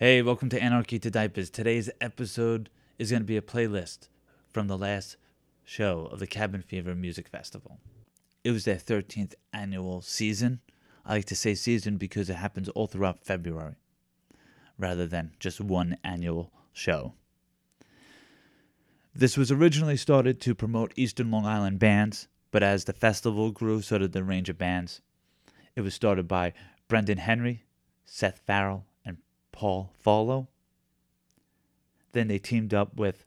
[0.00, 1.50] Hey, welcome to Anarchy to Diapers.
[1.50, 4.10] Today's episode is going to be a playlist
[4.48, 5.16] from the last
[5.64, 7.80] show of the Cabin Fever Music Festival.
[8.44, 10.60] It was their 13th annual season.
[11.04, 13.74] I like to say season because it happens all throughout February
[14.78, 17.14] rather than just one annual show.
[19.12, 23.82] This was originally started to promote Eastern Long Island bands, but as the festival grew,
[23.82, 25.00] so did the range of bands.
[25.74, 26.52] It was started by
[26.86, 27.64] Brendan Henry,
[28.04, 28.84] Seth Farrell,
[29.58, 30.46] Paul Follow.
[32.12, 33.24] Then they teamed up with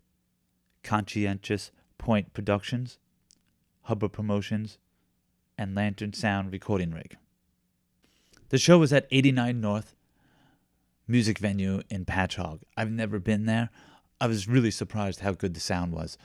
[0.82, 3.00] Conscientious Point Productions,
[3.82, 4.78] Hubba Promotions,
[5.58, 7.18] and Lantern Sound Recording Rig.
[8.48, 9.94] The show was at 89 North
[11.06, 12.62] Music Venue in Patchogue.
[12.78, 13.70] I've never been there.
[14.22, 16.18] I was really surprised how good the sound was.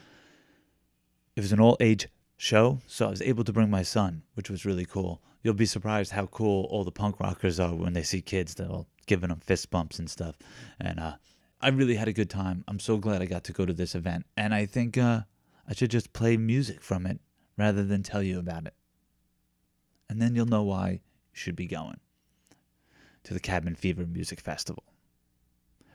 [1.34, 4.50] It was an all age show, so I was able to bring my son, which
[4.50, 5.20] was really cool.
[5.46, 8.68] You'll be surprised how cool all the punk rockers are when they see kids that
[8.68, 10.34] are giving them fist bumps and stuff.
[10.80, 11.18] And uh,
[11.60, 12.64] I really had a good time.
[12.66, 14.26] I'm so glad I got to go to this event.
[14.36, 15.20] And I think uh,
[15.68, 17.20] I should just play music from it
[17.56, 18.74] rather than tell you about it.
[20.10, 20.98] And then you'll know why you
[21.32, 22.00] should be going
[23.22, 24.82] to the Cabin Fever Music Festival.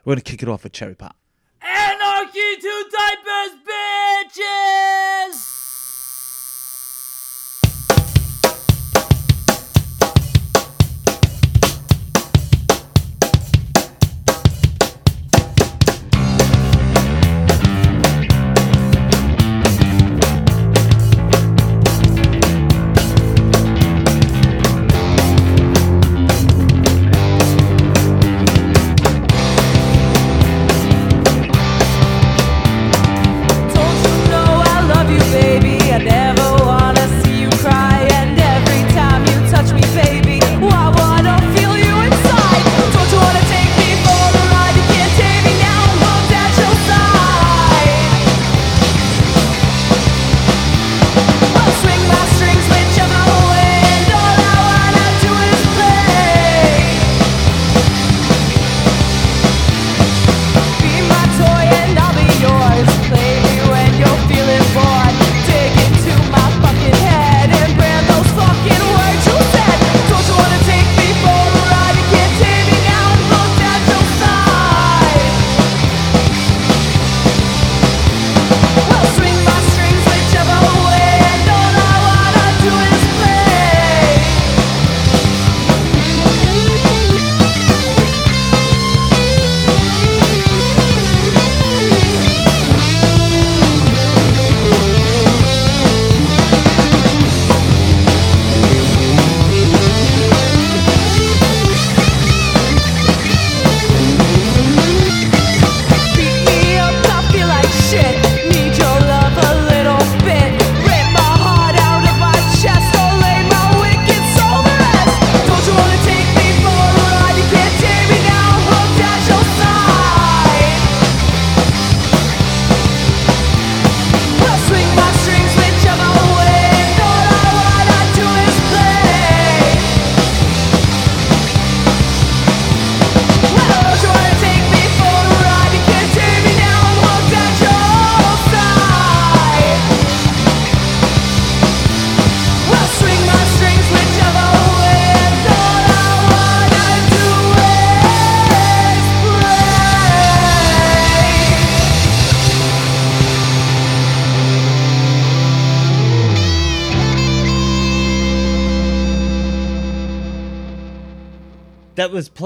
[0.05, 1.17] We're going to kick it off with Cherry Pop.
[1.61, 5.60] Anarchy to diapers, bitches!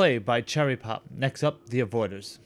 [0.05, 1.01] Play by Cherry Pop.
[1.09, 2.37] Next up, The Avoiders.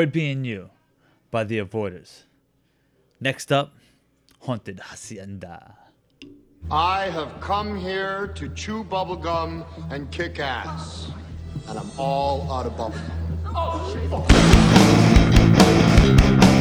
[0.00, 0.70] avoid being you
[1.30, 2.22] by the avoiders.
[3.20, 3.74] Next up,
[4.40, 5.76] Haunted Hacienda.
[6.70, 11.12] I have come here to chew bubblegum and kick ass.
[11.68, 13.10] And I'm all out of bubblegum.
[13.54, 13.92] Oh,
[16.46, 16.59] shit.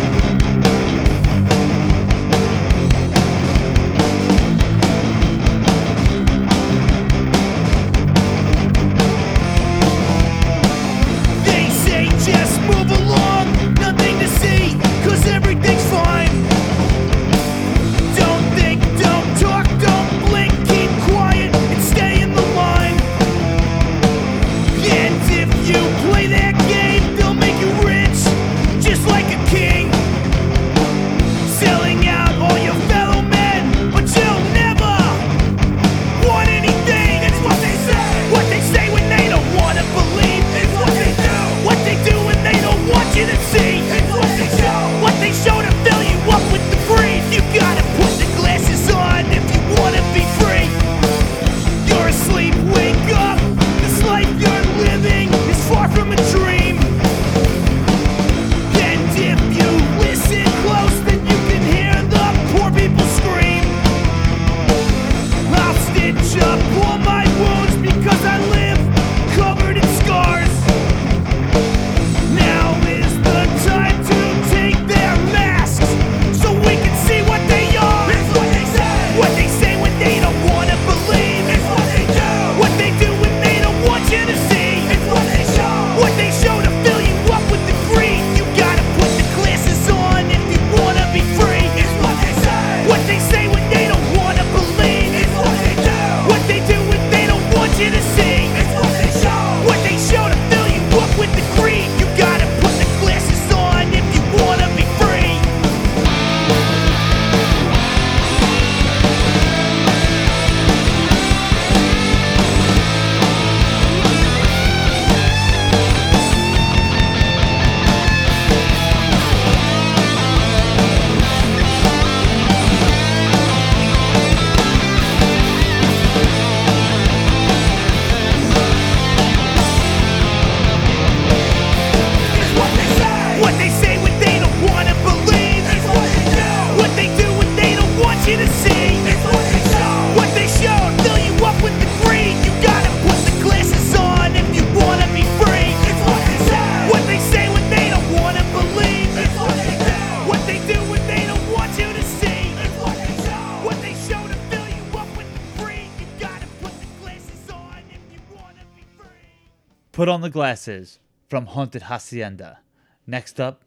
[160.00, 162.60] Put on the glasses from Haunted Hacienda.
[163.06, 163.66] Next up,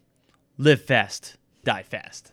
[0.57, 2.33] live fast, die fast.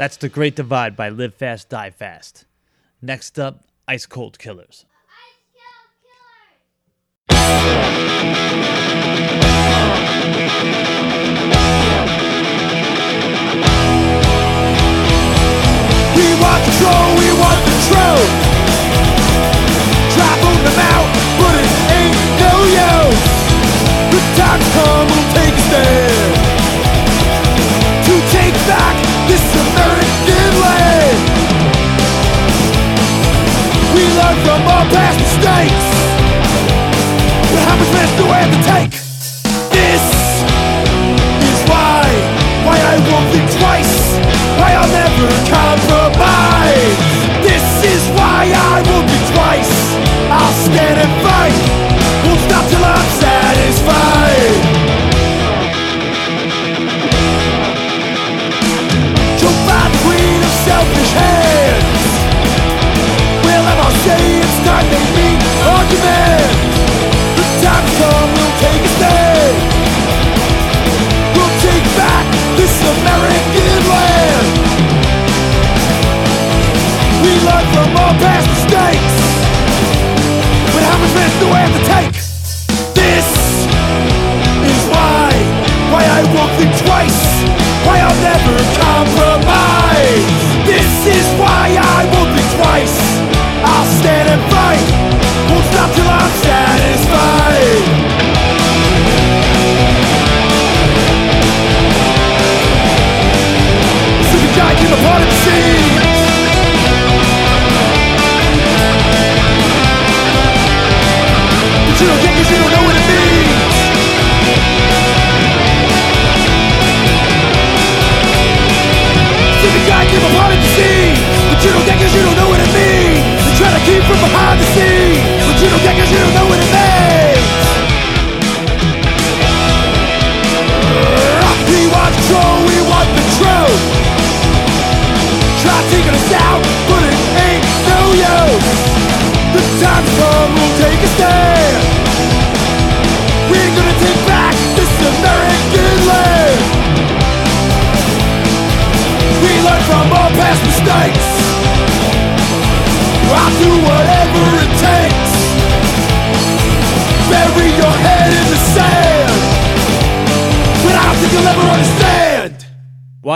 [0.00, 2.46] That's The Great Divide by Live Fast, Die Fast.
[3.02, 4.86] Next up, Ice Cold Killers.
[7.28, 7.36] We
[16.40, 18.16] want control, we want control.
[18.16, 18.32] truth.
[20.16, 20.32] Try
[20.64, 22.54] them out, but it ain't no
[23.12, 23.29] use.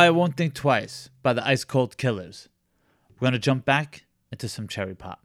[0.04, 2.50] I won't think twice by the ice cold killers.
[3.18, 5.25] We're gonna jump back into some cherry pop.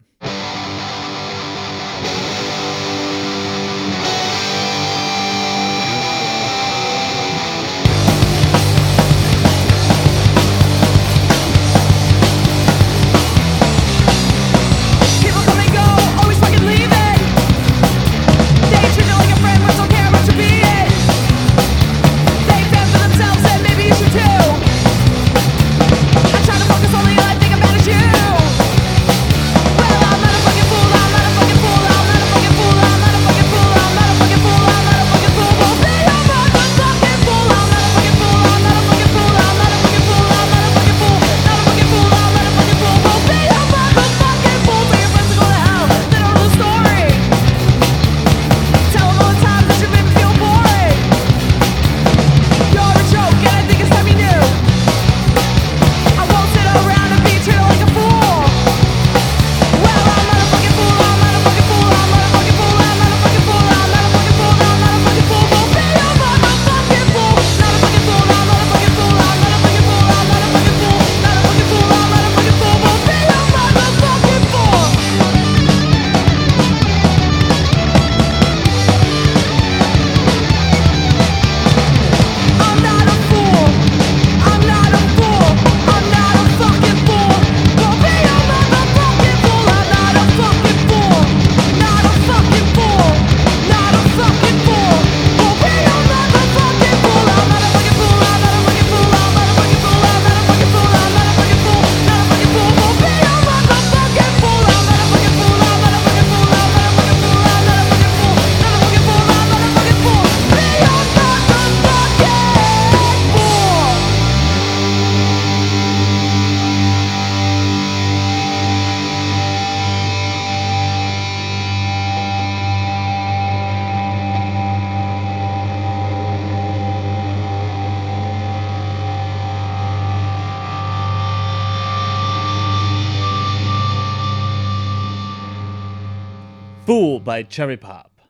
[137.24, 138.20] by Cherry Pop.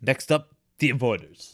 [0.00, 1.50] Next up, The Avoiders.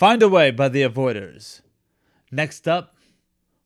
[0.00, 1.60] Find a Way by the Avoiders.
[2.32, 2.96] Next up,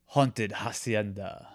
[0.07, 1.47] Haunted Hacienda.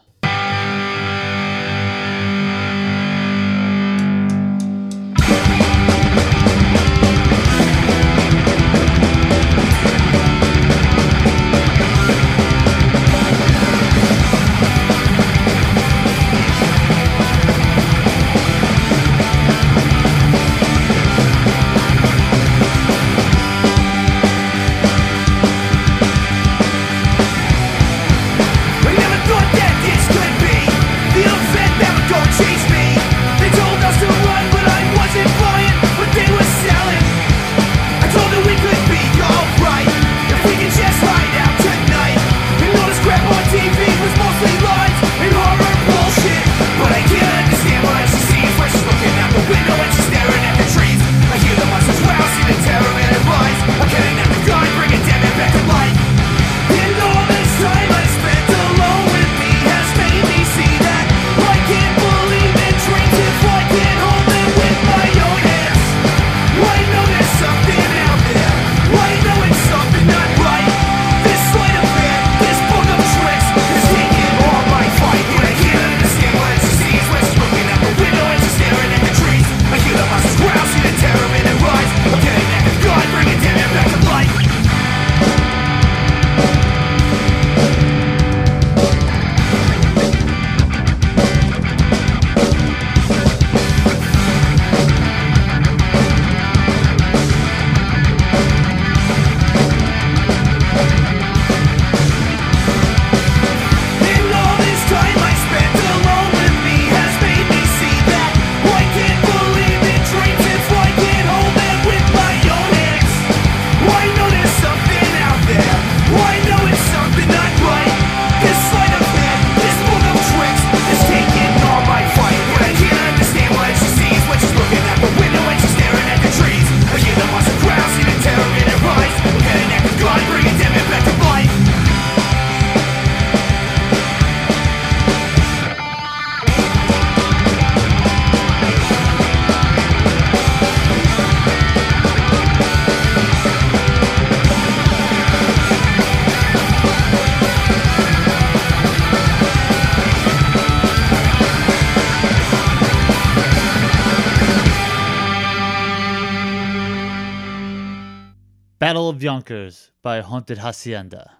[159.20, 161.32] Of Yonkers by Haunted Hacienda.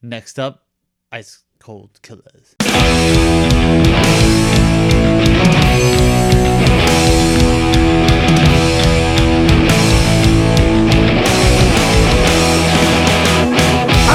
[0.00, 0.64] Next up,
[1.12, 2.56] Ice Cold Killers.
[2.60, 2.64] I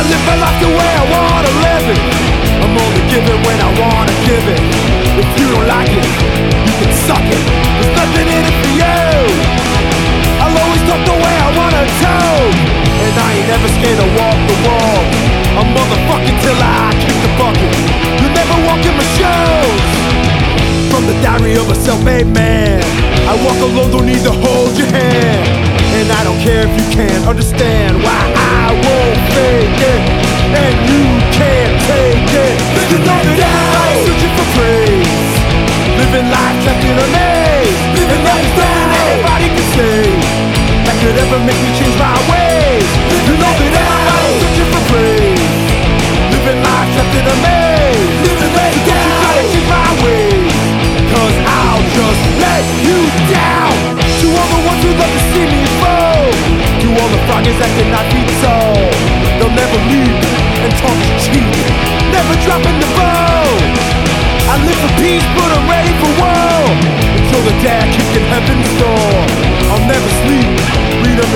[0.09, 2.01] live my life the way I wanna live it.
[2.63, 4.72] I'm only giving when I wanna give it.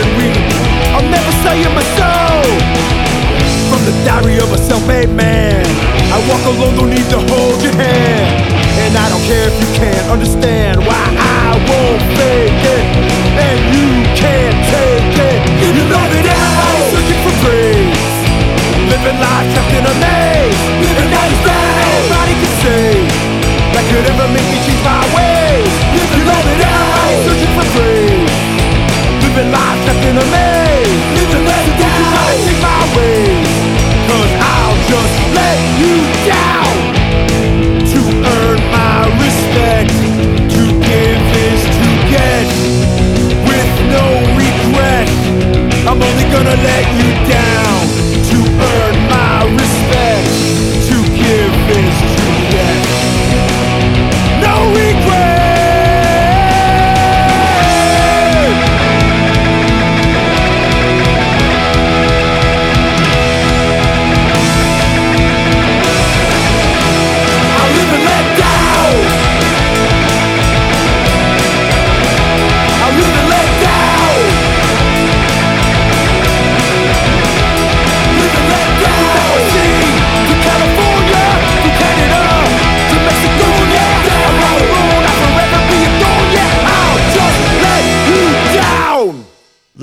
[0.04, 0.38] And 'em
[0.96, 2.46] I'll never sell you my soul
[3.70, 5.68] from the diary of a self-made man
[6.08, 8.32] I walk alone, don't need to hold your hand.
[8.80, 12.86] And I don't care if you can't understand Why I won't fake it.
[13.36, 15.38] And you can't take it.
[15.62, 18.08] You know that everybody's searching for grace.
[18.88, 20.62] Living life kept in a maze.
[20.96, 21.60] And everything
[21.92, 22.88] anybody can say
[23.76, 25.74] That could ever make me change my ways.
[25.92, 28.37] You know that everybody's searching for praise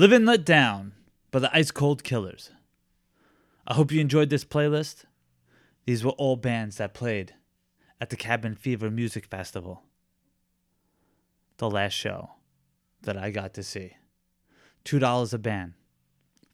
[0.05, 0.93] Live and Let Down
[1.31, 2.51] by the Ice Cold Killers.
[3.65, 5.05] I hope you enjoyed this playlist.
[5.85, 7.33] These were all bands that played
[7.99, 9.81] at the Cabin Fever Music Festival.
[11.57, 12.33] The last show
[13.01, 13.97] that I got to see.
[14.83, 15.73] $2 a band.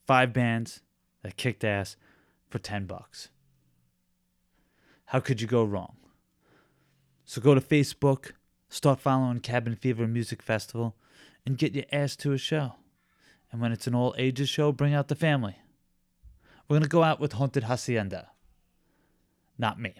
[0.07, 0.79] Five bands
[1.21, 1.97] that kicked ass
[2.49, 3.27] for 10 bucks.
[5.07, 5.97] How could you go wrong?
[7.25, 8.31] So go to Facebook,
[8.69, 10.95] start following Cabin Fever Music Festival,
[11.45, 12.75] and get your ass to a show.
[13.51, 15.57] And when it's an all ages show, bring out the family.
[16.67, 18.29] We're gonna go out with Haunted Hacienda.
[19.57, 19.93] Not me.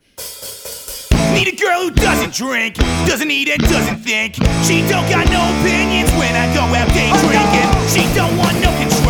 [1.34, 2.76] Need a girl who doesn't drink,
[3.08, 4.36] doesn't eat and doesn't think.
[4.68, 7.72] She don't got no opinions when I go out day oh, drinking.
[7.88, 9.01] She don't want no control,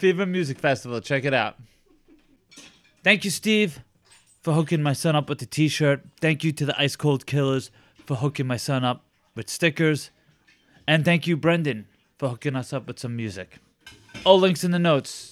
[0.00, 0.98] Fever Music Festival.
[1.02, 1.56] Check it out.
[3.04, 3.80] Thank you, Steve,
[4.42, 6.02] for hooking my son up with the t shirt.
[6.22, 7.70] Thank you to the Ice Cold Killers
[8.06, 10.10] for hooking my son up with stickers.
[10.88, 11.86] And thank you, Brendan,
[12.18, 13.58] for hooking us up with some music.
[14.24, 15.29] All links in the notes.